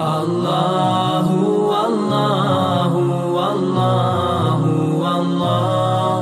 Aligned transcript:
الله 0.00 1.28
والله 1.72 2.92
والله 3.36 4.60
والله 4.96 6.16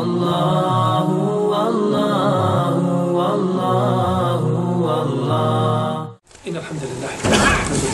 الله 0.00 1.06
والله 1.52 2.76
والله 3.18 4.42
والله 4.86 6.08
إن 6.48 6.56
الحمد 6.56 6.82
لله 6.82 7.12
نحمده 7.28 7.92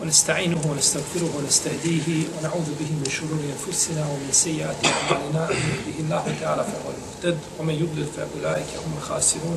ونستعينه 0.00 0.60
ونستغفره 0.70 1.30
ونستهديه 1.36 2.08
ونعوذ 2.38 2.68
به 2.80 2.90
من 3.00 3.08
شرور 3.10 3.40
أنفسنا 3.44 4.00
ومن 4.00 4.32
سيئات 4.32 4.76
أعمالنا. 4.84 5.42
من 5.52 5.56
يهده 5.76 5.96
الله 6.00 6.24
تعالى 6.40 6.64
فهو 6.64 6.88
المهتد 6.96 7.38
ومن 7.60 7.74
يضلل 7.74 8.06
فأولئك 8.16 8.70
هم 8.86 8.92
الخاسرون. 8.98 9.56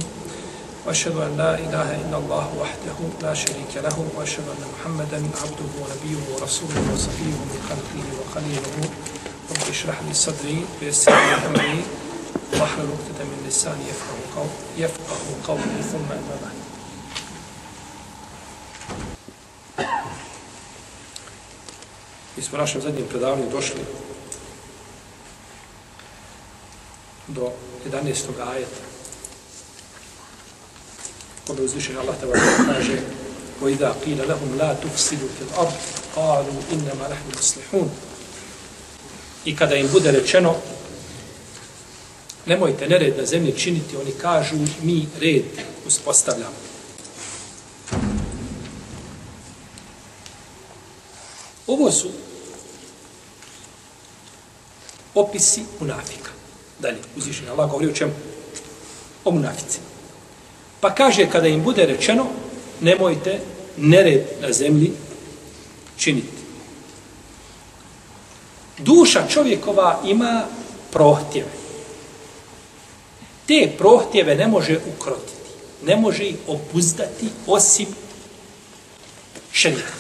وأشهد 0.86 1.16
أن 1.18 1.38
لا 1.38 1.56
إله 1.60 1.96
إلا 2.02 2.18
الله 2.18 2.48
وحده 2.62 2.98
لا 3.22 3.34
شريك 3.34 3.76
له 3.76 4.06
وأشهد 4.16 4.44
أن 4.48 4.64
محمدا 4.74 5.18
عبده 5.18 5.70
ونبيه 5.82 6.22
ورسوله 6.34 6.94
وصفيه 6.94 7.36
من 7.52 7.60
خلقه 7.70 8.06
وخليله 8.20 8.90
رب 9.52 9.70
اشرح 9.70 10.02
لي 10.08 10.14
صدري 10.14 10.66
ويسر 10.82 11.12
لي 11.12 11.34
أمري 11.48 11.84
واحلل 12.54 12.90
عقدة 12.96 13.24
من 13.24 13.44
لساني 13.48 13.84
يفقه 13.90 14.18
قول 14.36 14.50
يفقه 14.78 15.20
قولي 15.48 15.84
ثم 15.92 16.12
أما 16.12 16.38
بعد 16.44 16.60
Mi 22.38 22.44
smo 22.44 22.58
našem 22.58 22.82
zadnjem 22.82 23.08
predavanju 23.08 23.50
došli 23.52 23.82
do 27.28 27.52
11. 27.86 28.30
ajeta. 28.52 28.89
Kome 31.49 31.61
uzvišen 31.63 31.99
Allah 31.99 32.17
te 32.21 32.27
kaže 32.67 32.99
وَإِذَا 33.63 33.95
قِيلَ 34.05 34.19
لَهُمْ 34.29 34.59
لَا 34.59 34.75
تُفْسِدُوا 34.75 35.29
فِي 35.39 35.43
الْأَرْضِ 35.49 35.75
قَالُوا 36.17 36.59
إِنَّمَا 36.73 37.09
نَحْنُ 37.09 37.27
مُسْلِحُونَ 37.39 37.89
I 39.45 39.57
kada 39.57 39.77
im 39.77 39.89
bude 39.93 40.11
rečeno 40.11 40.57
nemojte 42.47 42.89
nered 42.89 43.17
na 43.17 43.27
zemlji 43.27 43.59
činiti, 43.59 43.97
oni 43.97 44.13
kažu 44.13 44.57
mi 44.83 45.07
red 45.21 45.45
uspostavljamo. 45.87 46.57
Ovo 51.67 51.91
su 51.93 52.09
opisi 55.15 55.63
munafika. 55.81 56.31
Dalje, 56.79 56.99
uzvišenje 57.17 57.51
Allah 57.51 57.71
govori 57.71 57.89
o 57.89 57.95
čemu? 57.95 58.13
O 59.25 59.31
munafici. 59.31 59.79
Pa 60.80 60.96
kaže, 60.96 61.30
kada 61.30 61.48
im 61.48 61.64
bude 61.64 61.86
rečeno, 61.86 62.28
nemojte 62.82 63.40
nered 63.78 64.24
na 64.42 64.54
zemlji 64.54 64.92
činiti. 65.98 66.40
Duša 68.78 69.28
čovjekova 69.28 70.02
ima 70.06 70.46
prohtjeve. 70.92 71.52
Te 73.48 73.72
prohtjeve 73.78 74.36
ne 74.36 74.48
može 74.48 74.80
ukrotiti. 74.96 75.50
Ne 75.86 75.96
može 75.96 76.24
ih 76.24 76.36
obuzdati 76.48 77.30
osim 77.48 77.88
šerijat. 79.52 80.00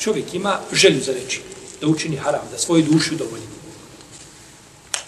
Čovjek 0.00 0.34
ima 0.34 0.58
želju 0.72 1.00
za 1.00 1.12
reći, 1.12 1.40
da 1.80 1.86
učini 1.86 2.16
haram, 2.16 2.40
da 2.52 2.58
svoju 2.58 2.82
dušu 2.82 3.14
dovolji. 3.14 3.42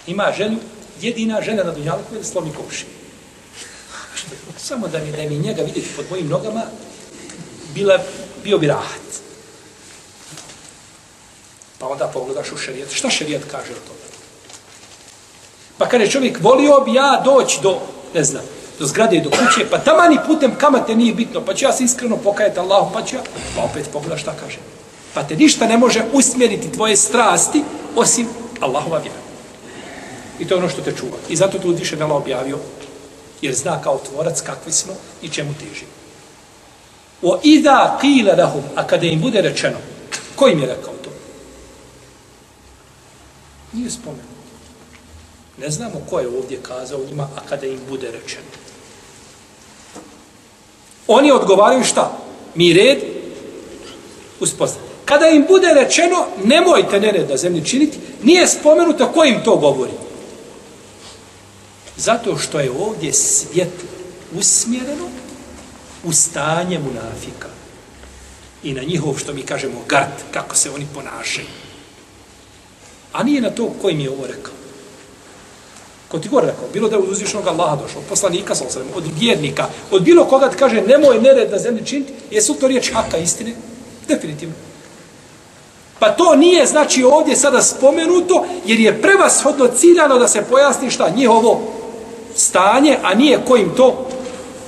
Ima 0.07 0.33
želju, 0.37 0.59
jedina 1.01 1.43
žena 1.43 1.65
na 1.65 1.73
dunjalku 1.73 2.15
je 2.15 2.19
da 2.19 2.25
slomi 2.25 2.53
komši. 2.57 2.87
Samo 4.57 4.89
da 4.89 4.98
mi, 4.98 5.12
da 5.12 5.23
mi 5.23 5.39
njega 5.39 5.62
vidjeti 5.62 5.89
pod 5.97 6.05
mojim 6.11 6.29
nogama, 6.29 6.62
bila, 7.75 7.98
bio 8.45 8.59
bi 8.59 8.67
rahat. 8.67 9.03
Pa 11.79 11.89
onda 11.89 12.07
pogledaš 12.07 12.53
u 12.53 12.57
šerijat. 12.57 12.91
Šta 12.91 13.11
šerijat 13.11 13.42
kaže 13.51 13.73
o 13.73 13.86
tome? 13.86 14.02
Pa 15.79 15.89
kaže 15.89 16.11
čovjek, 16.11 16.39
volio 16.41 16.81
bi 16.81 16.95
ja 16.95 17.23
doći 17.25 17.58
do, 17.63 17.79
ne 18.14 18.25
znam, 18.25 18.42
do 18.79 18.86
zgrade 18.86 19.17
i 19.17 19.20
do 19.20 19.31
kuće, 19.31 19.70
pa 19.70 19.79
tamani 19.79 20.19
putem 20.27 20.55
kamate 20.58 20.95
nije 20.95 21.14
bitno, 21.14 21.41
pa 21.41 21.55
ću 21.55 21.64
ja 21.64 21.73
se 21.73 21.85
iskreno 21.85 22.17
pokajati 22.17 22.61
Allahu, 22.61 22.92
pa 22.92 23.02
ću 23.02 23.17
ja, 23.17 23.23
pa 23.57 23.63
opet 23.63 23.89
pogledaš 23.92 24.20
šta 24.20 24.35
kaže. 24.45 24.58
Pa 25.14 25.23
te 25.23 25.36
ništa 25.36 25.67
ne 25.67 25.77
može 25.77 26.02
usmjeriti 26.13 26.73
tvoje 26.73 26.97
strasti, 26.97 27.63
osim 27.97 28.29
Allahova 28.61 28.98
vjera. 28.98 29.21
I 30.39 30.45
to 30.48 30.55
je 30.55 30.59
ono 30.59 30.69
što 30.69 30.83
te 30.83 30.93
čuva. 30.97 31.17
I 31.29 31.37
zato 31.37 31.59
tu 31.59 31.70
više 31.70 31.97
vela 31.97 32.15
objavio, 32.15 32.59
jer 33.43 33.55
zna 33.55 33.83
kao 33.83 34.01
tvorac 34.11 34.41
kakvi 34.41 34.73
smo 34.73 34.93
i 35.23 35.29
čemu 35.29 35.55
teži. 35.55 35.85
O 37.23 37.41
ida 37.43 37.98
qila 38.03 38.39
lahum, 38.39 38.63
a 38.75 38.87
kada 38.87 39.07
im 39.07 39.20
bude 39.20 39.41
rečeno, 39.41 39.77
ko 40.37 40.48
im 40.48 40.61
je 40.61 40.67
rekao 40.67 40.95
to? 41.05 41.11
Nije 43.73 43.91
spomenuo. 43.91 44.33
Ne 45.59 45.70
znamo 45.70 46.03
ko 46.11 46.20
je 46.20 46.29
ovdje 46.29 46.59
kazao 46.63 47.05
njima, 47.09 47.29
a 47.37 47.41
kada 47.49 47.67
im 47.67 47.81
bude 47.89 48.11
rečeno. 48.11 48.47
Oni 51.07 51.33
odgovaraju 51.33 51.85
šta? 51.85 52.19
Mi 52.55 52.73
red 52.73 52.99
uspostavljamo. 54.41 54.93
Kada 55.05 55.27
im 55.27 55.45
bude 55.49 55.75
rečeno, 55.75 56.27
nemojte 56.45 57.01
nered 57.01 57.31
na 57.31 57.37
zemlji 57.37 57.64
činiti, 57.64 57.99
nije 58.23 58.47
spomenuto 58.47 59.13
ko 59.13 59.25
im 59.25 59.45
to 59.45 59.57
govori. 59.57 59.93
Zato 62.05 62.39
što 62.39 62.61
je 62.61 62.70
ovdje 62.70 63.13
svjetlo 63.13 63.89
usmjereno 64.39 65.08
u 66.05 66.13
stanje 66.13 66.79
munafika. 66.79 67.48
I 68.63 68.74
na 68.74 68.83
njihov, 68.83 69.18
što 69.18 69.33
mi 69.33 69.42
kažemo, 69.42 69.74
gard, 69.89 70.18
kako 70.33 70.57
se 70.57 70.70
oni 70.70 70.86
ponašaju. 70.95 71.46
A 73.13 73.23
nije 73.23 73.40
na 73.40 73.51
to 73.51 73.73
koji 73.83 73.95
mi 73.95 74.05
je 74.05 74.11
ovo 74.11 74.27
rekao. 74.27 74.52
Ko 76.08 76.18
ti 76.18 76.29
gore 76.29 76.46
rekao, 76.46 76.68
bilo 76.73 76.89
da 76.89 76.96
je 76.96 77.02
od 77.02 77.13
uzvišnog 77.13 77.46
Allaha 77.46 77.77
došao, 77.77 78.01
od 78.01 78.08
poslanika, 78.08 78.55
sa 78.55 78.64
od 78.95 79.05
vjernika, 79.19 79.67
od 79.90 80.02
bilo 80.02 80.24
koga 80.24 80.51
ti 80.51 80.57
kaže 80.57 80.83
nemoj 80.83 81.20
nered 81.20 81.51
na 81.51 81.58
zemlji 81.58 81.86
činiti, 81.86 82.13
jesu 82.30 82.55
to 82.55 82.69
riječ 82.69 82.92
haka 82.92 83.19
istine? 83.19 83.55
Definitivno. 84.08 84.55
Pa 85.98 86.11
to 86.11 86.34
nije, 86.36 86.67
znači, 86.67 87.05
ovdje 87.05 87.36
sada 87.36 87.63
spomenuto, 87.63 88.46
jer 88.67 88.80
je 88.80 89.02
prevashodno 89.02 89.69
ciljano 89.69 90.19
da 90.19 90.29
se 90.29 90.45
pojasni 90.51 90.90
šta 90.90 91.08
njihovo 91.17 91.82
stanje, 92.37 92.98
a 93.03 93.15
nije 93.15 93.45
kojim 93.45 93.75
to, 93.77 94.09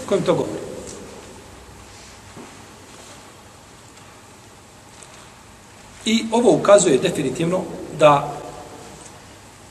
kojim 0.09 0.25
to 0.25 0.35
govori. 0.35 0.65
I 6.05 6.25
ovo 6.33 6.51
ukazuje 6.51 6.99
definitivno 6.99 7.63
da 7.99 8.41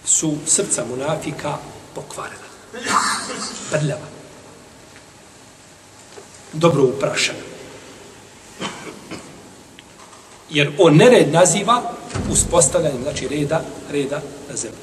su 0.06 0.34
srca 0.48 0.86
munafika 0.86 1.58
pokvarena. 1.96 2.44
Prljava. 3.72 4.08
Dobro 6.54 6.84
uprašena. 6.84 7.40
Jer 10.50 10.72
on 10.80 10.96
nered 10.96 11.31
naziva 11.31 11.81
uspostavljanjem, 12.31 13.04
znači 13.04 13.28
reda, 13.28 13.62
reda 13.92 14.22
na 14.50 14.56
zemlji. 14.56 14.82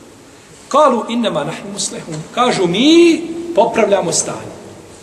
Kalu 0.70 1.06
innama 1.10 1.44
nahnu 1.44 1.72
muslihun. 1.74 2.16
Kažu 2.36 2.68
mi 2.68 3.22
popravljamo 3.56 4.12
stanje. 4.12 4.56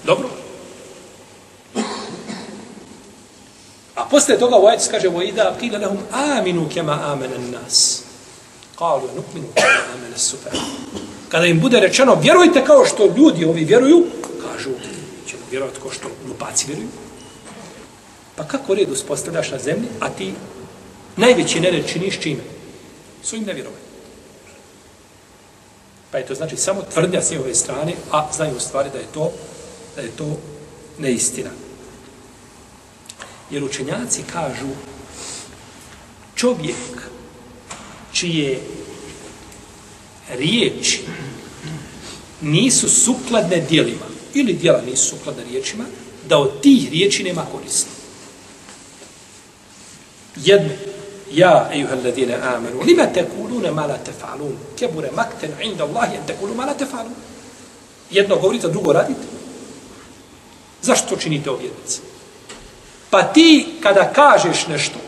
Dobro. 0.05 0.29
A 3.95 4.05
posle 4.11 4.39
toga 4.39 4.57
u 4.57 4.67
ajetu 4.67 4.85
kaže 4.91 5.09
وَإِذَا 5.09 5.57
قِيلَ 5.61 5.75
لَهُمْ 5.81 5.99
آمِنُوا 6.13 6.69
كَمَا 6.75 7.13
آمَنَ 7.13 7.33
النَّاسِ 7.37 8.03
قَالُوا 8.77 9.11
نُؤْمِنُوا 9.17 9.53
كَمَا 9.55 9.81
آمَنَ 9.95 10.13
السُّفَرِ 10.17 10.57
Kada 11.29 11.47
im 11.47 11.61
bude 11.61 11.81
rečeno, 11.81 12.15
vjerujte 12.15 12.65
kao 12.65 12.85
što 12.85 13.07
ljudi 13.17 13.45
ovi 13.45 13.65
vjeruju, 13.65 14.05
kažu, 14.23 14.71
ćemo 15.27 15.43
vjerovati 15.51 15.81
kao 15.81 15.91
što 15.91 16.09
lupaci 16.29 16.67
vjeruju. 16.67 16.89
Pa 18.37 18.45
kako 18.45 18.75
red 18.75 18.91
uspostavljaš 18.91 19.51
na 19.51 19.59
zemlji, 19.59 19.89
a 20.01 20.09
ti 20.09 20.33
najveći 21.17 21.61
nered 21.61 21.87
činiš 21.89 22.21
čime? 22.21 22.43
Svojim 23.23 23.47
nevjerovanjem. 23.47 23.86
Pa 26.12 26.18
je 26.18 26.26
to 26.26 26.36
znači 26.36 26.58
samo 26.58 26.82
tvrdnja 26.94 27.22
s 27.22 27.32
njihove 27.32 27.56
strane, 27.56 27.94
a 28.12 28.28
znaju 28.34 28.58
u 28.58 28.60
stvari 28.60 28.90
da 28.94 28.98
je 28.98 29.06
to, 29.14 29.32
da 29.96 30.02
je 30.02 30.12
to 30.18 30.38
neistina. 30.98 31.50
Jer 33.52 33.64
učenjaci 33.64 34.24
kažu 34.34 34.68
čovjek 36.36 37.10
čije 38.14 38.62
riječi 40.30 41.02
nisu 42.42 42.90
sukladne 42.90 43.66
dijelima 43.70 44.06
ili 44.34 44.54
dijela 44.54 44.82
nisu 44.82 45.10
sukladne 45.10 45.44
riječima, 45.44 45.84
da 46.30 46.38
od 46.38 46.62
tih 46.62 46.90
riječi 46.92 47.24
nema 47.24 47.46
korisno. 47.52 47.92
Jedno, 50.36 50.70
ja, 51.32 51.70
ejuha 51.74 51.94
alladine 51.94 52.36
amanu, 52.36 52.82
lima 52.86 53.06
tekulune 53.14 53.72
ma 53.72 53.86
la 53.86 53.98
tefalun, 53.98 54.58
kebure 54.80 55.12
makten 55.16 55.52
inda 55.62 55.84
Allahi 55.84 56.16
en 56.16 56.26
tekulu 56.28 56.56
ma 56.56 56.66
la 56.66 56.74
tefalun. 56.74 57.16
Jedno 58.12 58.36
govorite, 58.36 58.68
drugo 58.68 58.94
radite. 58.94 59.28
Zašto 60.82 61.16
činite 61.16 61.50
objednice? 61.50 62.00
Pa 63.10 63.24
ti 63.24 63.68
kada 63.84 64.14
kažeš 64.14 64.68
nešto, 64.68 65.00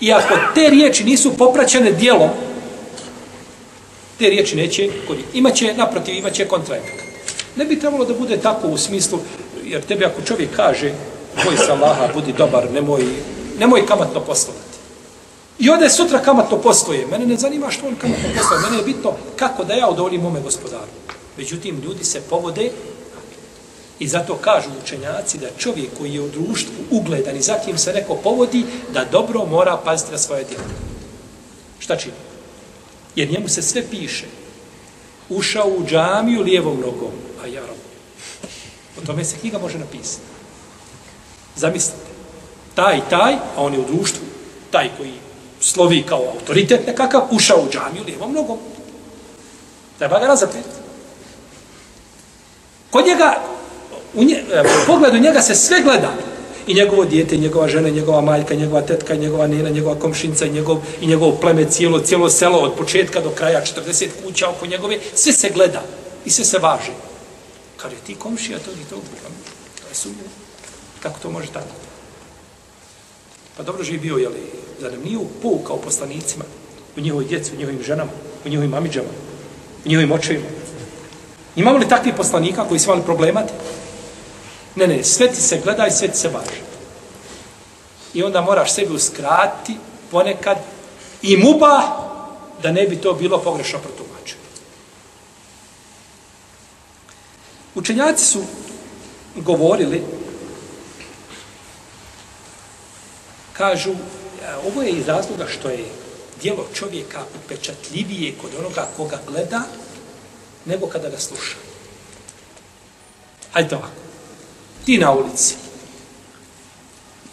i 0.00 0.12
ako 0.12 0.34
te 0.54 0.68
riječi 0.70 1.04
nisu 1.04 1.36
popraćene 1.36 1.92
dijelom, 1.92 2.30
te 4.18 4.28
riječi 4.30 4.56
neće 4.56 4.90
kod 5.06 5.16
Imaće, 5.34 5.74
naprotiv, 5.74 6.14
imaće 6.14 6.48
kontraefekt. 6.48 7.02
Ne 7.56 7.64
bi 7.64 7.80
trebalo 7.80 8.04
da 8.04 8.14
bude 8.14 8.36
tako 8.36 8.68
u 8.68 8.78
smislu, 8.78 9.18
jer 9.64 9.82
tebi 9.82 10.04
ako 10.04 10.22
čovjek 10.22 10.56
kaže, 10.56 10.92
boj 11.44 11.56
se 11.56 11.72
Allaha, 11.72 12.08
budi 12.14 12.32
dobar, 12.32 12.72
nemoj, 12.72 13.04
nemoj 13.58 13.86
kamatno 13.86 14.20
poslovati. 14.20 14.67
I 15.58 15.70
ode 15.70 15.90
sutra 15.90 16.18
kamatno 16.18 16.58
postoje. 16.58 17.06
Mene 17.06 17.26
ne 17.26 17.36
zanima 17.36 17.70
što 17.70 17.86
on 17.86 17.96
kamatno 17.96 18.28
postoje. 18.36 18.60
Mene 18.60 18.76
je 18.76 18.84
bitno 18.84 19.12
kako 19.36 19.64
da 19.64 19.74
ja 19.74 19.88
odolim 19.88 20.20
mome 20.20 20.40
gospodaru. 20.40 20.90
Međutim, 21.36 21.80
ljudi 21.84 22.04
se 22.04 22.20
povode 22.20 22.70
i 23.98 24.08
zato 24.08 24.34
kažu 24.34 24.68
učenjaci 24.84 25.38
da 25.38 25.46
čovjek 25.58 25.88
koji 25.98 26.14
je 26.14 26.20
u 26.20 26.28
društvu 26.28 26.74
ugledan 26.90 27.36
i 27.36 27.42
zatim 27.42 27.78
se 27.78 27.92
neko 27.92 28.14
povodi, 28.14 28.64
da 28.92 29.04
dobro 29.04 29.44
mora 29.44 29.76
paziti 29.84 30.12
na 30.12 30.18
svoje 30.18 30.44
djelo. 30.44 30.64
Šta 31.78 31.96
čini? 31.96 32.14
Jer 33.16 33.30
njemu 33.30 33.48
se 33.48 33.62
sve 33.62 33.82
piše. 33.90 34.26
Ušao 35.28 35.68
u 35.68 35.84
džamiju 35.86 36.42
lijevom 36.42 36.80
nogom, 36.80 37.12
a 37.42 37.46
ja 37.46 37.62
O 38.98 39.06
tome 39.06 39.24
se 39.24 39.36
knjiga 39.40 39.58
može 39.58 39.78
napisati. 39.78 40.22
Zamislite. 41.56 42.08
Taj, 42.74 43.00
taj, 43.10 43.34
a 43.34 43.62
on 43.62 43.72
je 43.72 43.80
u 43.80 43.86
društvu, 43.86 44.22
taj 44.70 44.90
koji 44.96 45.12
slovi 45.72 46.02
kao 46.08 46.24
autoritet 46.34 46.86
nekakav, 46.86 47.22
ušao 47.30 47.58
u 47.58 47.70
džamiju 47.72 48.04
lijevom 48.06 48.32
nogom. 48.32 48.58
Treba 49.98 50.18
ga 50.18 50.26
razapeti. 50.26 50.68
Kod 52.90 53.06
njega, 53.06 53.42
u, 54.14 54.24
nje, 54.24 54.44
e, 54.52 54.60
u 54.60 54.86
pogledu 54.86 55.18
njega 55.18 55.40
se 55.40 55.54
sve 55.54 55.80
gleda. 55.82 56.12
I 56.66 56.74
njegovo 56.74 57.04
dijete, 57.04 57.36
njegova 57.36 57.68
žena, 57.68 57.88
njegova 57.88 58.20
majka, 58.20 58.54
njegova 58.54 58.82
tetka, 58.82 59.14
njegova 59.14 59.46
nena, 59.46 59.70
njegova 59.70 59.98
komšinca, 59.98 60.46
njegov, 60.46 60.76
i 61.00 61.06
njegov 61.06 61.40
pleme, 61.40 61.64
cijelo, 61.70 62.00
cijelo 62.00 62.30
selo, 62.30 62.58
od 62.58 62.74
početka 62.74 63.20
do 63.20 63.30
kraja, 63.30 63.62
40 63.64 64.08
kuća 64.24 64.48
oko 64.48 64.66
njegove, 64.66 64.98
sve 65.14 65.32
se 65.32 65.50
gleda 65.54 65.82
i 66.24 66.30
sve 66.30 66.44
se 66.44 66.58
važi. 66.58 66.92
Kad 67.76 67.92
je 67.92 67.98
ti 68.06 68.14
komšija, 68.14 68.58
to 68.58 68.70
je 68.70 68.76
to, 68.90 68.96
to 69.80 69.88
je 69.88 69.94
sumnje. 69.94 70.28
Kako 71.02 71.20
to 71.20 71.30
može 71.30 71.46
tako? 71.52 71.74
Pa 73.56 73.62
dobro 73.62 73.84
živio, 73.84 74.16
bio, 74.16 74.30
da 74.80 74.90
nam 74.90 75.00
nije 75.04 75.18
poukao 75.42 75.76
poslanicima 75.76 76.44
u 76.96 77.00
njihovoj 77.00 77.24
djeci, 77.24 77.54
u 77.54 77.58
njihovim 77.58 77.82
ženama, 77.82 78.10
u 78.44 78.48
njihovim 78.48 78.70
mamiđama, 78.70 79.08
u 79.84 79.88
njihovim 79.88 80.12
očevima. 80.12 80.48
Imamo 81.56 81.78
li 81.78 81.88
takvi 81.88 82.12
poslanika 82.16 82.64
koji 82.68 82.80
su 82.80 82.90
imali 82.90 83.04
problemati? 83.04 83.52
Ne, 84.76 84.86
ne, 84.86 85.04
sve 85.04 85.28
ti 85.28 85.40
se 85.40 85.60
gleda 85.64 85.86
i 85.86 85.90
sve 85.90 86.08
ti 86.08 86.18
se 86.18 86.28
važi. 86.28 86.60
I 88.14 88.22
onda 88.22 88.40
moraš 88.40 88.74
sebi 88.74 88.94
uskrati 88.94 89.76
ponekad 90.10 90.58
i 91.22 91.36
muba 91.36 91.82
da 92.62 92.72
ne 92.72 92.86
bi 92.86 92.96
to 92.96 93.12
bilo 93.12 93.38
pogrešno 93.38 93.78
protumačeno. 93.78 94.42
Učenjaci 97.74 98.24
su 98.24 98.42
govorili 99.36 100.02
kažu 103.52 103.94
ovo 104.66 104.82
je 104.82 104.90
iz 104.90 105.08
razloga 105.08 105.46
što 105.46 105.68
je 105.68 105.84
dijelo 106.42 106.66
čovjeka 106.74 107.20
upečatljivije 107.44 108.34
kod 108.42 108.50
onoga 108.58 108.88
koga 108.96 109.18
gleda 109.26 109.62
nego 110.64 110.86
kada 110.86 111.08
ga 111.08 111.18
sluša. 111.18 111.56
Hajde 113.52 113.76
ovako. 113.76 113.92
Ti 114.84 114.98
na 114.98 115.12
ulici. 115.12 115.54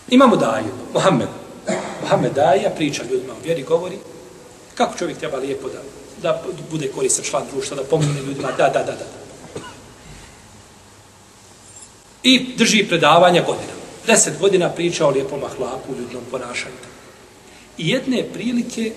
Imamo 0.08 0.36
daju, 0.36 0.72
Mohamed. 0.94 1.28
Mohamed 2.02 2.34
daja, 2.34 2.70
priča 2.70 3.04
ljudima 3.04 3.34
o 3.34 3.44
vjeri, 3.44 3.64
govori 3.64 3.98
kako 4.76 4.98
čovjek 4.98 5.18
treba 5.18 5.38
lijepo 5.38 5.68
da, 5.70 5.82
da 6.22 6.42
bude 6.72 6.92
koristan 6.96 7.26
član 7.26 7.44
društva, 7.52 7.78
da 7.78 7.84
pomogne 7.84 8.22
ljudima, 8.22 8.52
da, 8.58 8.70
da, 8.70 8.84
da, 8.84 8.92
da. 8.92 9.06
I 12.24 12.56
drži 12.58 12.86
predavanja 12.90 13.42
godinama. 13.42 13.86
Deset 14.08 14.40
godina 14.40 14.70
priča 14.70 15.08
o 15.08 15.10
lijepom 15.10 15.44
ahlaku, 15.44 15.96
ljudnom 16.00 16.24
ponašanju. 16.32 16.76
I 17.78 17.90
jedne 17.90 18.24
prilike 18.34 18.92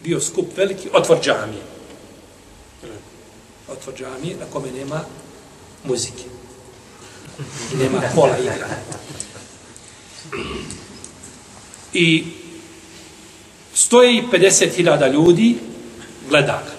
bio 0.00 0.20
skup 0.20 0.56
veliki, 0.56 0.88
otvor 0.92 1.18
džamije. 1.22 1.62
Otvor 3.72 3.94
džamije 3.98 4.36
na 4.36 4.46
kome 4.52 4.70
nema 4.70 5.00
muzike. 5.84 6.24
I 7.74 7.76
nema 7.76 8.02
kola 8.14 8.38
igra. 8.38 8.68
I 11.92 12.24
stoji 13.74 14.24
50.000 14.32 15.12
ljudi, 15.12 15.58
gleda 16.28 16.62
ga. 16.66 16.72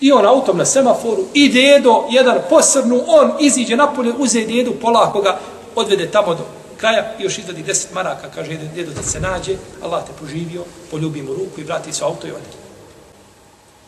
I 0.00 0.12
on 0.12 0.26
autom 0.26 0.58
na 0.58 0.64
semaforu, 0.64 1.24
i 1.34 1.48
dedo, 1.48 2.04
jedan 2.10 2.38
posrnu, 2.50 3.04
on 3.06 3.32
iziđe 3.40 3.76
napolje, 3.76 4.12
uze 4.18 4.44
dedu, 4.44 4.74
polako 4.80 5.20
ga, 5.20 5.40
odvede 5.74 6.10
tamo 6.10 6.34
do 6.34 6.44
kraja, 6.76 7.14
još 7.18 7.38
izvadi 7.38 7.62
deset 7.62 7.92
maraka, 7.92 8.30
kaže 8.34 8.52
jedan 8.52 8.68
djedo 8.74 8.92
da 8.92 9.02
se 9.02 9.20
nađe, 9.20 9.56
Allah 9.82 10.04
te 10.06 10.12
poživio, 10.20 10.64
poljubi 10.90 11.22
mu 11.22 11.34
ruku 11.34 11.60
i 11.60 11.64
vrati 11.64 11.92
se 11.92 12.04
auto 12.04 12.26
i 12.26 12.30
ode. 12.30 12.50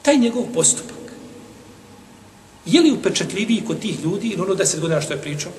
Taj 0.03 0.17
njegov 0.17 0.45
postupak, 0.55 0.97
je 2.67 2.81
li 2.81 2.93
upečatljiviji 2.93 3.65
kod 3.67 3.79
tih 3.81 4.05
ljudi 4.05 4.29
ili 4.29 4.43
ono 4.43 4.55
deset 4.55 4.81
godina 4.81 5.01
što 5.01 5.13
je 5.13 5.23
pričao? 5.23 5.53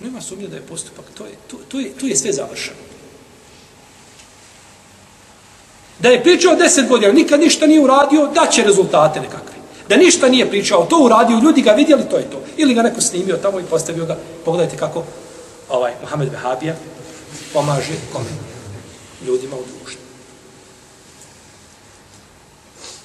Nema 0.00 0.20
sumnje 0.20 0.48
da 0.48 0.56
je 0.56 0.62
postupak, 0.62 1.04
to 1.14 1.26
je, 1.26 1.32
to, 1.50 1.56
to 1.68 1.80
je, 1.80 1.92
to 2.00 2.06
je 2.06 2.16
sve 2.16 2.32
završeno. 2.32 2.76
Da 5.98 6.08
je 6.08 6.22
pričao 6.22 6.54
deset 6.54 6.88
godina, 6.88 7.12
nikad 7.12 7.40
ništa 7.40 7.66
nije 7.66 7.80
uradio, 7.80 8.26
da 8.26 8.46
će 8.46 8.62
rezultate 8.62 9.20
nekakve. 9.20 9.54
Da 9.88 9.96
ništa 9.96 10.28
nije 10.28 10.50
pričao, 10.50 10.86
to 10.90 10.98
uradio, 11.02 11.38
ljudi 11.38 11.62
ga 11.62 11.72
vidjeli, 11.72 12.02
to 12.10 12.16
je 12.16 12.30
to. 12.30 12.42
Ili 12.56 12.74
ga 12.74 12.82
neko 12.82 13.00
snimio 13.00 13.36
tamo 13.36 13.60
i 13.60 13.64
postavio 13.70 14.06
ga. 14.06 14.16
Pogledajte 14.44 14.76
kako 14.76 15.04
ovaj 15.68 15.92
Mohamed 16.00 16.30
Behabija 16.30 16.74
pomaže 17.52 17.94
kome? 18.12 18.30
Ljudima 19.26 19.56
u 19.56 19.64
društvu. 19.64 20.04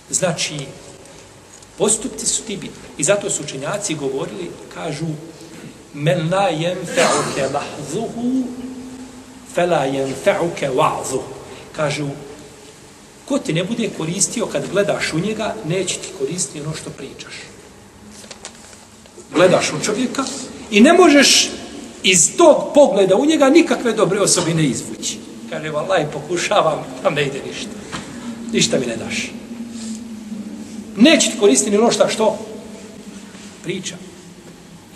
Znači, 0.09 0.57
postupci 1.77 2.25
su 2.25 2.44
ti 2.44 2.57
bitni. 2.57 2.89
I 2.97 3.03
zato 3.03 3.29
su 3.29 3.44
učenjaci 3.44 3.95
govorili, 3.95 4.51
kažu, 4.73 5.06
men 5.94 6.33
la 6.33 6.50
jenfe'uke 6.51 7.53
lahzuhu, 7.53 8.43
fe 9.53 9.65
la 9.65 9.86
jenfe'uke 9.86 10.69
wa'zuhu. 10.75 11.34
Kažu, 11.75 12.07
ko 13.25 13.39
ti 13.39 13.53
ne 13.53 13.63
bude 13.63 13.89
koristio 13.98 14.45
kad 14.45 14.69
gledaš 14.72 15.13
u 15.13 15.19
njega, 15.19 15.55
neće 15.65 15.95
ti 15.95 16.07
koristiti 16.19 16.62
ono 16.62 16.75
što 16.75 16.89
pričaš. 16.89 17.34
Gledaš 19.34 19.74
u 19.74 19.86
čovjeka 19.86 20.24
i 20.72 20.81
ne 20.81 20.93
možeš 20.93 21.50
iz 22.03 22.38
tog 22.38 22.74
pogleda 22.74 23.15
u 23.15 23.25
njega 23.25 23.50
nikakve 23.50 23.94
dobre 23.94 24.22
osobine 24.22 24.63
izvući. 24.63 25.18
Kaže, 25.50 25.70
vallaj, 25.70 26.06
pokušavam, 26.12 26.86
tam 27.03 27.13
ne 27.13 27.25
ide 27.25 27.41
ništa. 27.48 27.70
Ništa 28.53 28.79
mi 28.79 28.86
ne 28.86 28.96
daš. 28.96 29.32
Neće 30.98 31.32
ti 31.32 31.39
koristiti 31.39 31.77
ono 31.77 31.91
šta 31.91 32.10
što 32.10 32.38
priča. 33.63 33.96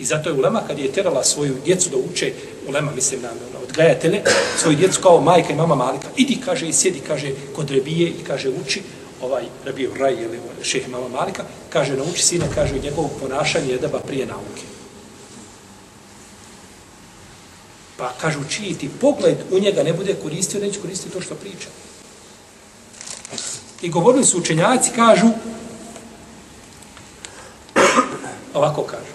I 0.00 0.04
zato 0.04 0.28
je 0.28 0.34
Ulema, 0.34 0.60
kad 0.66 0.78
je 0.78 0.92
terala 0.92 1.24
svoju 1.24 1.54
djecu 1.64 1.90
da 1.90 1.96
uče, 1.96 2.32
Ulema, 2.68 2.92
mislim 2.92 3.22
na, 3.22 3.28
na 3.28 3.58
odgajatele, 3.68 4.20
svoju 4.58 4.76
djecu 4.76 5.00
kao 5.00 5.20
majka 5.20 5.52
i 5.52 5.56
mama 5.56 5.74
Malika, 5.74 6.08
idi, 6.16 6.38
kaže, 6.44 6.68
i 6.68 6.72
sjedi, 6.72 7.00
kaže, 7.06 7.30
kod 7.56 7.70
Rebije 7.70 8.08
i 8.08 8.24
kaže, 8.26 8.48
uči, 8.48 8.82
ovaj 9.22 9.44
Rebije 9.64 9.90
Raj, 9.98 10.12
ili 10.12 10.38
šeh 10.62 10.88
mama 10.88 11.08
Malika, 11.08 11.44
kaže, 11.70 11.96
nauči 11.96 12.22
sina, 12.22 12.44
kaže, 12.54 12.74
njegovog 12.82 13.10
ponašanja 13.20 13.72
je 13.72 13.78
daba 13.78 13.98
prije 13.98 14.26
nauke. 14.26 14.73
Pa 17.96 18.12
kažu, 18.20 18.40
čiji 18.50 18.74
ti 18.74 18.90
pogled 19.00 19.36
u 19.50 19.58
njega 19.58 19.82
ne 19.82 19.92
bude 19.92 20.14
koristio, 20.14 20.60
neće 20.60 20.80
koristiti 20.80 21.12
to 21.12 21.20
što 21.20 21.34
priča. 21.34 21.68
I 23.82 23.88
govorili 23.90 24.24
su 24.24 24.38
učenjaci, 24.38 24.90
kažu, 24.96 25.26
ovako 28.54 28.82
kažu, 28.82 29.14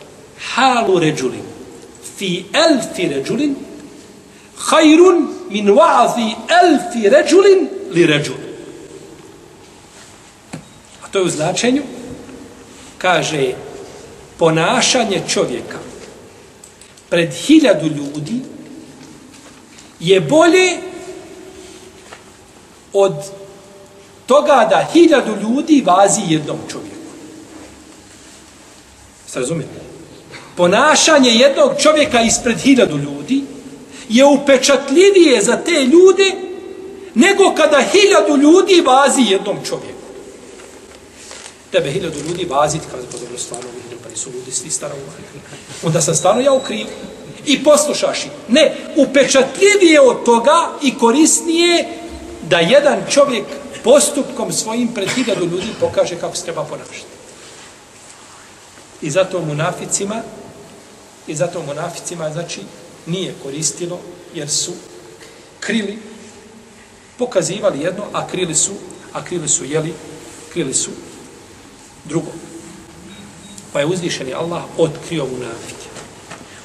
halu 0.54 1.00
ređulin, 1.00 1.44
fi 2.18 2.46
elfi 2.54 3.08
ređulin, 3.08 3.56
hajrun 4.58 5.28
min 5.50 5.68
wa'zi 5.68 6.36
elfi 6.64 7.10
ređulin 7.10 7.70
li 7.92 8.06
ređulin. 8.06 8.50
A 11.04 11.08
to 11.12 11.20
je 11.20 11.26
u 11.26 11.30
značenju, 11.30 11.84
kaže, 12.98 13.54
ponašanje 14.38 15.24
čovjeka 15.28 15.78
pred 17.10 17.34
hiljadu 17.34 17.88
ljudi 17.88 18.42
je 20.00 20.22
bolje 20.22 20.78
od 22.94 23.14
toga 24.26 24.68
da 24.70 24.88
hiljadu 24.94 25.36
ljudi 25.42 25.84
vazi 25.86 26.22
jednom 26.28 26.58
čovjeku. 26.70 26.96
Se 29.28 29.40
razumijete? 29.40 29.90
ponašanje 30.60 31.30
jednog 31.30 31.72
čovjeka 31.82 32.22
ispred 32.22 32.60
hiljadu 32.60 32.98
ljudi 32.98 33.44
je 34.10 34.26
upečatljivije 34.26 35.42
za 35.42 35.58
te 35.58 35.72
ljude 35.72 36.32
nego 37.16 37.54
kada 37.56 37.82
hiljadu 37.92 38.38
ljudi 38.38 38.82
vazi 38.82 39.22
jednom 39.22 39.58
čovjeku. 39.66 40.08
Tebe 41.72 41.92
hiljadu 41.92 42.20
ljudi 42.20 42.46
vazi, 42.46 42.80
kada 42.92 43.04
pa 43.12 43.18
je 43.18 43.22
dobro 43.22 43.38
stvarno 43.38 43.70
vidim, 43.84 43.98
pa 44.04 44.10
nisu 44.10 44.30
ljudi 44.32 44.52
svi 44.52 44.70
stara 44.70 44.94
Onda 45.84 46.02
sam 46.02 46.16
stvarno 46.16 46.42
ja 46.42 46.54
u 46.54 46.60
krivu. 46.60 46.90
I 47.46 47.64
poslušaš 47.64 48.26
ih. 48.26 48.32
Ne, 48.48 48.76
upečatljivije 48.96 50.02
od 50.02 50.24
toga 50.26 50.70
i 50.82 50.98
korisnije 50.98 51.88
da 52.50 52.60
jedan 52.60 53.00
čovjek 53.10 53.46
postupkom 53.84 54.52
svojim 54.52 54.88
pred 54.88 55.10
hiljadu 55.10 55.46
ljudi 55.46 55.68
pokaže 55.80 56.16
kako 56.16 56.36
se 56.36 56.44
treba 56.44 56.64
ponašati. 56.64 57.20
I 59.02 59.10
zato 59.10 59.42
munaficima 59.42 60.22
i 61.28 61.36
zato 61.36 61.64
munaficima 61.64 62.32
znači 62.32 62.62
nije 63.06 63.34
koristilo 63.44 64.00
jer 64.34 64.50
su 64.50 64.72
krili 65.60 66.00
pokazivali 67.18 67.80
jedno, 67.80 68.04
a 68.14 68.28
krili 68.28 68.56
su 68.56 68.72
a 69.14 69.26
krili 69.26 69.48
su 69.48 69.66
jeli, 69.66 69.94
krili 70.54 70.74
su 70.74 70.92
drugo. 72.06 72.32
Pa 73.74 73.80
je 73.80 73.86
uzvišeni 73.86 74.34
Allah 74.34 74.64
otkrio 74.78 75.26
munafike. 75.26 75.79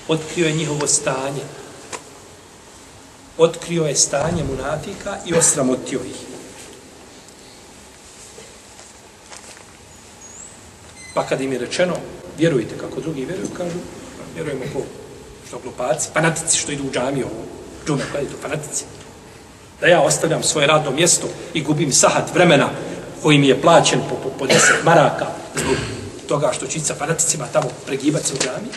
Otkrio 0.08 0.46
je 0.46 0.52
njihovo 0.52 0.86
stanje. 0.86 1.42
Otkrio 3.38 3.84
je 3.84 3.96
stanje 3.96 4.44
munafika 4.44 5.16
i 5.26 5.34
osramotio 5.34 6.00
ih. 6.06 6.16
Pa 11.14 11.26
kad 11.26 11.40
im 11.40 11.52
je 11.52 11.58
rečeno, 11.58 11.96
vjerujte 12.38 12.78
kako 12.78 13.00
drugi 13.00 13.24
vjeruju, 13.24 13.48
kažu, 13.56 13.78
vjerujemo 14.34 14.64
ko, 14.72 14.80
što 15.48 15.58
glupaci, 15.58 16.08
fanatici 16.14 16.58
što 16.58 16.72
idu 16.72 16.84
u 16.84 16.90
džamiju, 16.90 17.26
džume, 17.86 18.02
pa 18.02 18.12
kada 18.12 18.22
idu 18.22 18.36
fanatici. 18.42 18.84
Da 19.80 19.86
ja 19.86 20.00
ostavljam 20.00 20.42
svoje 20.42 20.66
radno 20.66 20.90
mjesto 20.90 21.26
i 21.54 21.62
gubim 21.62 21.92
sahat 21.92 22.34
vremena 22.34 22.70
koji 23.22 23.38
mi 23.38 23.48
je 23.48 23.60
plaćen 23.60 24.00
po, 24.08 24.14
po, 24.14 24.30
po 24.38 24.46
deset 24.46 24.84
maraka 24.84 25.26
zbog 25.54 25.76
toga 26.28 26.52
što 26.52 26.66
ću 26.66 26.80
sa 26.80 26.94
fanaticima 26.94 27.46
tamo 27.52 27.68
pregibati 27.86 28.26
se 28.26 28.34
u 28.34 28.38
džamiju? 28.38 28.72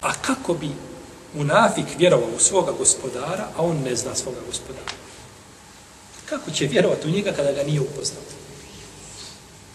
A 0.00 0.12
kako 0.52 0.60
bi 0.60 0.70
munafik 1.34 1.86
vjerovao 1.98 2.28
u 2.36 2.38
svoga 2.38 2.72
gospodara, 2.72 3.48
a 3.56 3.62
on 3.62 3.76
ne 3.84 3.96
zna 3.96 4.14
svoga 4.14 4.38
gospodara? 4.46 4.92
Kako 6.28 6.50
će 6.50 6.66
vjerovati 6.66 7.08
u 7.08 7.10
njega 7.10 7.32
kada 7.32 7.52
ga 7.52 7.62
nije 7.62 7.80
upoznao? 7.80 8.22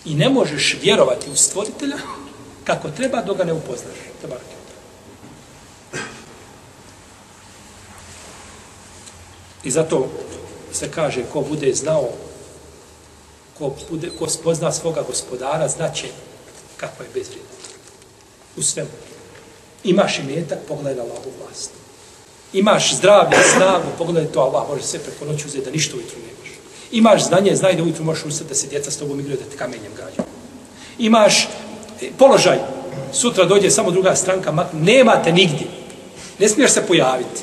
I 0.06 0.16
ne 0.16 0.30
možeš 0.30 0.78
vjerovati 0.82 1.30
u 1.30 1.36
stvoritelja 1.36 1.98
kako 2.64 2.90
treba 2.90 3.22
dok 3.22 3.38
ga 3.38 3.44
ne 3.44 3.54
upoznaš. 3.54 3.98
Treba 4.22 4.36
I 9.64 9.72
zato 9.72 10.10
se 10.72 10.92
kaže 10.92 11.24
ko 11.34 11.42
bude 11.42 11.74
znao, 11.74 12.10
ko, 13.58 13.74
bude, 13.90 14.10
ko 14.20 14.30
spozna 14.30 14.72
svoga 14.72 15.02
gospodara, 15.02 15.68
znaće 15.68 16.08
kako 16.78 17.04
je 17.04 17.10
bezvrijedno. 17.14 17.50
U 18.58 18.62
svemu. 18.62 19.07
Imaš 19.84 20.20
i 20.20 20.24
metak, 20.24 20.60
pogledaj 20.68 21.02
Allahu 21.02 21.30
vlast. 21.40 21.72
Imaš 22.54 22.96
zdravlje, 22.96 23.38
snagu, 23.58 23.86
pogledaj 23.98 24.32
to, 24.32 24.40
Allah 24.40 24.70
može 24.70 24.84
sve 24.84 25.00
preko 25.00 25.26
noći 25.26 25.48
uzeti 25.48 25.66
da 25.66 25.72
ništa 25.72 25.96
ujutru 25.96 26.18
nemaš. 26.20 26.52
Imaš 26.92 27.28
znanje, 27.28 27.56
znaj 27.56 27.76
da 27.76 27.84
ujutru 27.84 28.04
možeš 28.04 28.26
ustati 28.26 28.50
da 28.50 28.56
se 28.56 28.68
djeca 28.68 28.92
s 28.92 28.98
tobom 28.98 29.20
igraju 29.20 29.38
da 29.38 29.50
te 29.52 29.58
kamenjem 29.58 29.92
gađaju. 29.98 30.28
Imaš 31.00 31.44
e, 32.02 32.10
položaj, 32.18 32.58
sutra 33.14 33.46
dođe 33.46 33.70
samo 33.70 33.92
druga 33.92 34.16
stranka, 34.16 34.52
mak, 34.52 34.68
nemate 34.74 35.32
nigdje. 35.32 35.68
Ne 36.40 36.50
smiješ 36.50 36.72
se 36.72 36.88
pojaviti. 36.88 37.42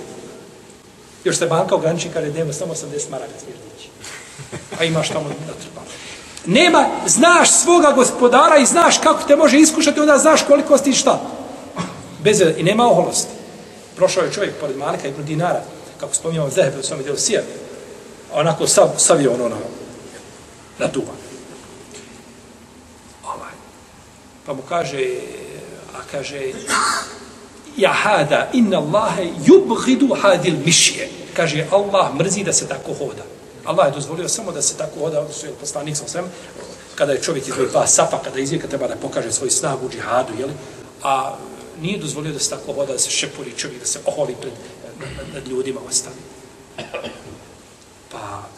Još 1.24 1.38
se 1.38 1.46
banka 1.46 1.74
ograniči 1.74 2.08
kada 2.08 2.26
je 2.26 2.32
dnevno 2.32 2.52
samo 2.52 2.74
80 2.74 3.10
maraka 3.10 3.32
smiješ 3.44 3.58
dići. 3.76 3.88
A 4.80 4.84
imaš 4.84 5.08
tamo 5.08 5.28
da 5.28 5.34
treba. 5.34 5.80
Nema, 6.46 6.86
znaš 7.06 7.50
svoga 7.50 7.92
gospodara 7.92 8.56
i 8.56 8.66
znaš 8.66 8.98
kako 8.98 9.22
te 9.28 9.36
može 9.36 9.58
iskušati, 9.58 10.00
onda 10.00 10.18
znaš 10.18 10.42
koliko 10.42 10.78
si 10.78 10.92
šta. 10.92 11.20
Bez, 12.24 12.40
I 12.56 12.62
nema 12.62 12.86
oholosti. 12.90 13.32
Prošao 13.96 14.24
je 14.24 14.32
čovjek 14.32 14.54
pored 14.60 14.76
Malika 14.76 15.08
ibn 15.08 15.24
dinara, 15.24 15.62
kako 16.00 16.14
spominjamo 16.14 16.50
Zehebe 16.50 16.78
u 16.78 16.82
svom 16.82 17.02
dijelu 17.02 17.18
Sija, 17.18 17.42
onako 18.32 18.66
sav, 18.66 18.88
savio 18.96 19.34
ono 19.34 19.48
na, 19.48 19.56
na 20.78 20.86
duvan. 20.86 21.16
Ovaj. 23.24 23.52
Pa 24.46 24.52
mu 24.52 24.62
kaže, 24.68 25.06
a 25.94 25.98
kaže, 26.10 26.52
ja 27.76 27.92
hada 27.92 28.50
inna 28.52 28.78
Allahe 28.78 29.24
yubghidu 29.46 30.16
hadil 30.22 30.54
mišje. 30.64 31.08
Kaže, 31.36 31.66
Allah 31.70 32.14
mrzi 32.14 32.44
da 32.44 32.52
se 32.52 32.68
tako 32.68 32.94
hoda. 32.94 33.22
Allah 33.64 33.86
je 33.86 33.92
dozvolio 33.92 34.28
samo 34.28 34.52
da 34.52 34.62
se 34.62 34.76
tako 34.76 35.00
hoda, 35.00 35.20
odnosno 35.20 35.48
je 35.48 35.54
poslanik 35.54 35.96
sa 35.96 36.08
svem, 36.08 36.24
kada 36.94 37.12
je 37.12 37.22
čovjek 37.22 37.48
izvoj 37.48 37.68
dva 37.68 37.86
sapa, 37.86 38.18
kada 38.24 38.40
izvijeka 38.40 38.68
treba 38.68 38.88
da 38.88 38.96
pokaže 38.96 39.32
svoj 39.32 39.50
snagu 39.50 39.86
u 39.86 39.90
džihadu, 39.90 40.32
jeli? 40.38 40.52
a 41.02 41.36
nije 41.82 41.98
dozvolio 41.98 42.32
da 42.32 42.38
se 42.38 42.50
tako 42.50 42.72
voda, 42.72 42.92
da 42.92 42.98
se 42.98 43.10
šepuri 43.10 43.52
čovjek, 43.56 43.80
da 43.80 43.86
se 43.86 43.98
oholi 44.06 44.34
pred 44.40 44.52
nad, 45.00 45.34
nad 45.34 45.48
ljudima 45.48 45.80
ostali. 45.88 46.16
Pa, 48.12 48.48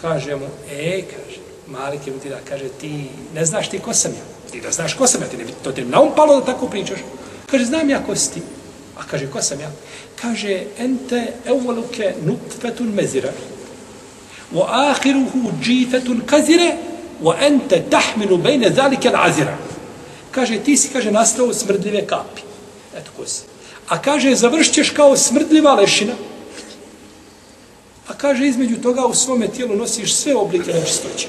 kaže 0.00 0.36
mu, 0.36 0.46
e, 0.70 1.02
kaže, 1.02 1.38
Malik 1.66 2.06
je 2.06 2.30
da 2.30 2.38
kaže, 2.48 2.68
ti 2.68 3.04
ne 3.34 3.44
znaš 3.44 3.68
ti 3.68 3.78
ko 3.78 3.94
sam 3.94 4.12
ja. 4.12 4.50
Ti 4.52 4.60
da 4.60 4.70
znaš 4.70 4.94
ko 4.94 5.06
sam 5.06 5.22
ja, 5.22 5.28
ti 5.28 5.36
ne, 5.36 5.44
to 5.62 5.72
ti 5.72 5.84
na 5.84 6.00
um 6.00 6.08
palo 6.16 6.40
da 6.40 6.46
tako 6.46 6.66
pričaš. 6.66 6.98
Kaže, 7.50 7.64
znam 7.64 7.90
ja 7.90 8.04
ko 8.06 8.16
si 8.16 8.34
ti. 8.34 8.42
A 8.96 9.02
kaže, 9.10 9.30
ko 9.30 9.42
sam 9.42 9.60
ja? 9.60 9.70
Kaže, 10.22 10.62
ente 10.78 11.32
evoluke 11.46 12.14
nutfetun 12.24 12.86
mezira. 12.94 13.32
Wa 14.52 14.64
ahiruhu 14.68 15.52
džifetun 15.62 16.22
kazire. 16.26 16.76
Wa 17.22 17.34
ente 17.46 17.84
tahminu 17.90 18.36
bejne 18.36 18.70
zalike 18.70 19.10
l'azira. 19.10 19.56
Kaže, 20.30 20.58
ti 20.58 20.76
si, 20.76 20.88
kaže, 20.88 21.10
nastao 21.10 21.54
smrdljive 21.54 22.06
kapi. 22.06 22.42
Eto 22.96 23.10
ko 23.16 23.26
si. 23.26 23.42
A 23.88 24.02
kaže, 24.02 24.34
završćeš 24.34 24.90
kao 24.90 25.16
smrdljiva 25.16 25.74
lešina. 25.74 26.14
A 28.08 28.14
kaže, 28.14 28.46
između 28.46 28.82
toga 28.82 29.06
u 29.06 29.14
svome 29.14 29.48
tijelu 29.48 29.76
nosiš 29.76 30.14
sve 30.14 30.36
oblike 30.36 30.72
nečistoće 30.72 31.28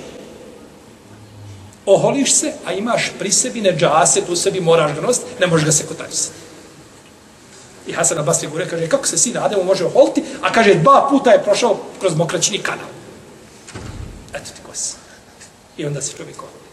oholiš 1.89 2.33
se, 2.33 2.53
a 2.65 2.73
imaš 2.73 3.11
pri 3.19 3.31
sebi 3.31 3.61
neđaset, 3.61 4.29
u 4.29 4.35
sebi 4.35 4.61
moraš 4.61 4.93
ga 4.95 5.01
nositi, 5.01 5.25
ne 5.39 5.47
možeš 5.47 5.65
ga 5.65 5.71
se 5.71 5.87
kotarisati. 5.87 6.35
I 7.87 7.91
Hasan 7.93 8.17
al-Basri 8.17 8.69
kaže, 8.69 8.89
kako 8.89 9.07
se 9.07 9.17
sin 9.17 9.37
Ademo 9.37 9.63
može 9.63 9.85
oholiti, 9.85 10.23
a 10.41 10.51
kaže, 10.51 10.75
dva 10.75 11.07
puta 11.09 11.31
je 11.31 11.43
prošao 11.43 11.77
kroz 11.99 12.15
mokraćni 12.15 12.59
kanal. 12.59 12.87
Eto 14.33 14.51
ti 14.55 14.61
kos. 14.65 14.95
I 15.77 15.85
onda 15.85 16.01
se 16.01 16.17
čovjek 16.17 16.37
oholi. 16.37 16.68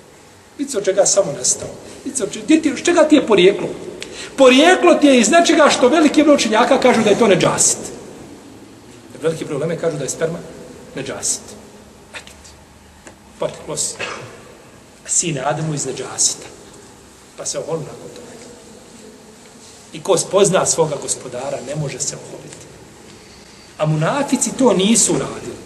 Vidite 0.59 0.79
od 0.79 0.85
čega 0.85 1.07
samo 1.07 1.33
nastao. 1.33 1.69
Vidite 2.05 2.25
od 2.25 2.33
čega, 2.33 2.47
ti, 2.47 2.85
čega 2.85 3.09
ti 3.09 3.15
je 3.15 3.27
porijeklo? 3.27 3.69
Porijeklo 4.37 4.95
ti 4.95 5.07
je 5.07 5.21
iz 5.21 5.31
nečega 5.31 5.69
što 5.71 5.89
veliki 5.89 6.23
broj 6.23 6.35
učenjaka 6.35 6.81
kažu 6.81 7.03
da 7.03 7.11
je 7.11 7.19
to 7.19 7.27
neđasit. 7.27 7.79
Veliki 9.23 9.45
probleme 9.45 9.79
kažu 9.79 9.97
da 9.97 10.05
je 10.05 10.11
sperma 10.11 10.39
neđasit. 10.95 11.43
Eto 12.15 12.33
ti. 12.45 12.51
Poteklo 13.39 13.77
si 13.77 13.95
sine 15.07 15.43
Adamu 15.45 15.75
iz 15.75 15.87
neđasita. 15.87 16.47
Pa 17.37 17.47
se 17.47 17.59
oholi 17.59 17.81
nakon 17.81 18.09
toga. 18.15 18.27
I 19.93 20.03
ko 20.03 20.19
spozna 20.19 20.67
svoga 20.67 20.97
gospodara, 21.03 21.59
ne 21.69 21.77
može 21.77 22.01
se 22.01 22.17
oholiti. 22.17 22.67
A 23.79 23.87
munafici 23.87 24.51
to 24.59 24.73
nisu 24.73 25.13
radili. 25.13 25.57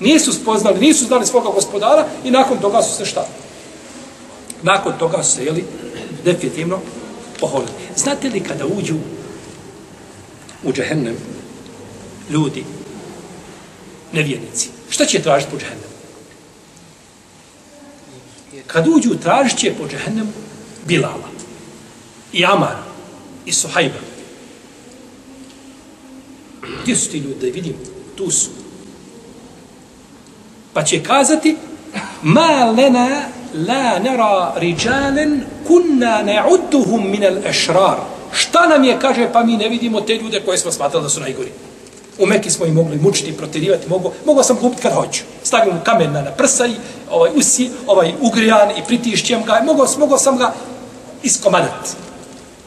Nisu 0.00 0.32
spoznali, 0.32 0.80
nisu 0.80 1.04
znali 1.04 1.26
svoga 1.26 1.48
gospodara 1.50 2.06
i 2.24 2.30
nakon 2.30 2.58
toga 2.58 2.82
su 2.82 2.96
se 2.96 3.04
štapili. 3.04 3.45
Nakon 4.66 4.92
toga 4.98 5.22
su 5.22 5.36
se, 5.36 5.44
jeli, 5.44 5.64
definitivno 6.24 6.80
oholili. 7.40 7.72
Znate 7.96 8.28
li 8.28 8.40
kada 8.40 8.66
uđu 8.66 8.96
u 10.64 10.72
džehennem 10.72 11.16
ljudi, 12.30 12.64
nevjernici, 14.12 14.68
šta 14.90 15.04
će 15.04 15.22
tražiti 15.22 15.50
po 15.52 15.58
džehennemu? 15.58 15.86
kad 18.66 18.88
uđu, 18.88 19.14
tražit 19.22 19.58
će 19.58 19.74
po 19.78 19.88
džehennemu 19.88 20.32
Bilala 20.86 21.28
i 22.32 22.44
Amara 22.44 22.82
i 23.46 23.52
Suhajba. 23.52 23.98
Gdje 26.82 26.96
su 26.96 27.10
ti 27.10 27.18
ljudi 27.18 27.40
da 27.40 27.54
vidim? 27.54 27.74
Tu 28.16 28.30
su. 28.30 28.50
Pa 30.72 30.84
će 30.84 31.02
kazati 31.02 31.56
Ma 32.22 32.74
lena 32.76 33.20
la 33.68 33.98
nera 33.98 34.52
riđalen 34.56 35.44
kunna 35.66 36.22
na'udduhum 36.24 37.10
min 37.10 37.24
al 37.24 37.46
ešrar. 37.46 37.98
Šta 38.32 38.66
nam 38.66 38.84
je, 38.84 38.98
kaže, 39.00 39.28
pa 39.32 39.44
mi 39.44 39.56
ne 39.56 39.68
vidimo 39.68 40.00
te 40.00 40.16
ljude 40.16 40.40
koje 40.40 40.58
smo 40.58 40.72
smatrali 40.72 41.02
da 41.02 41.08
su 41.08 41.20
najgori. 41.20 41.50
U 42.18 42.26
Meki 42.26 42.50
smo 42.50 42.66
ih 42.66 42.72
mogli 42.72 42.96
mučiti, 42.96 43.36
protirivati, 43.36 43.88
mogu, 43.88 44.12
mogu 44.24 44.42
sam 44.42 44.56
kupiti 44.56 44.82
kad 44.82 44.92
hoću. 44.92 45.22
Stavim 45.42 45.74
mu 45.74 45.80
kamen 45.84 46.12
na, 46.12 46.30
prsa 46.36 46.66
i 46.66 46.74
ovaj, 47.10 47.30
usi, 47.34 47.70
ovaj, 47.86 48.12
ugrijan 48.20 48.70
i 48.70 48.82
pritišćem 48.86 49.44
ga. 49.44 49.62
Mogu, 49.64 49.86
mogu 49.98 50.18
sam 50.18 50.38
ga 50.38 50.54
iskomadati. 51.22 51.90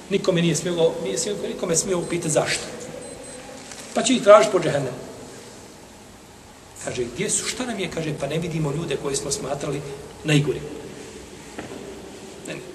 Nikome 0.10 0.41
nije 0.41 0.55
smio, 0.55 0.91
nije 1.03 1.17
smio, 1.17 1.36
nikome 1.48 1.75
smio 1.75 2.00
upitati 2.00 2.29
zašto. 2.29 2.63
Pa 3.93 4.01
će 4.01 4.13
ih 4.13 4.24
tražiti 4.24 4.51
po 4.51 4.60
džehennemu. 4.60 4.98
Kaže, 6.86 7.03
gdje 7.13 7.29
su, 7.29 7.46
šta 7.46 7.65
nam 7.65 7.79
je? 7.79 7.89
Kaže, 7.91 8.13
pa 8.19 8.27
ne 8.27 8.38
vidimo 8.38 8.72
ljude 8.72 8.98
koje 9.03 9.15
smo 9.15 9.31
smatrali 9.31 9.81
najgore. 10.24 10.60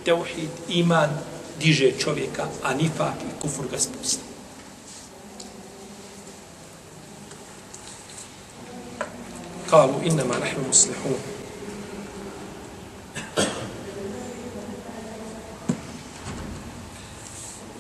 Teuhid, 0.05 0.51
iman, 0.69 1.11
diže 1.61 1.93
čovjeka, 1.99 2.47
a 2.63 2.75
nifak 2.75 3.15
i 3.23 3.41
kufur 3.41 3.67
ga 3.71 3.79
spusti. 3.79 4.23
Kalu, 9.71 9.95
innama 10.05 10.39
nahnu 10.39 10.63
muslihun. 10.67 11.15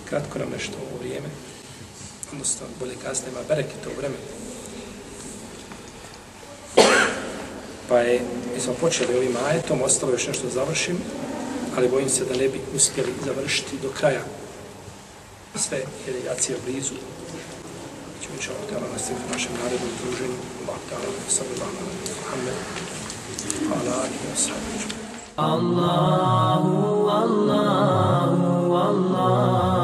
Kratko 0.08 0.38
nam 0.38 0.50
nešto 0.50 0.72
ovo 0.78 0.98
vrijeme. 0.98 1.28
Odnosno, 2.32 2.66
bolje 2.80 2.94
kasne, 3.04 3.28
ima 3.30 3.40
bereke 3.48 3.74
to 3.84 3.90
vreme. 3.98 4.16
Pa 7.88 7.98
je, 7.98 8.20
mi 8.54 8.60
smo 8.60 8.74
počeli 8.74 9.16
ovim 9.16 9.36
ajetom, 9.46 9.82
ostalo 9.82 10.12
još 10.12 10.26
nešto 10.26 10.48
završim, 10.48 10.96
ali 11.76 11.88
bojim 11.88 12.08
se 12.08 12.24
da 12.24 12.36
ne 12.36 12.48
bi 12.48 12.60
uspjeli 12.76 13.12
završiti 13.24 13.78
do 13.82 13.88
kraja 13.98 14.22
sve 15.54 15.78
jedinacije 16.06 16.58
blizu. 16.66 16.94
Ćemo 18.22 18.36
će 18.40 18.50
ovdje 18.60 18.80
na 18.80 18.92
nas 18.92 19.10
u 19.10 19.32
našem 19.32 19.52
narednom 19.62 19.90
druženju. 20.02 20.38
Allah 20.66 20.66
Bahtar, 20.66 21.00
sallallahu 21.28 21.76
alaihi 23.82 24.24
wa 24.30 24.36
sallam. 24.36 25.04
Allahu, 25.36 27.08
Allahu, 27.08 28.74
Allahu. 28.74 29.83